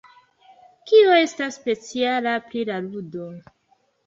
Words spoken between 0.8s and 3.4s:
Kio estas speciala pri la ludo?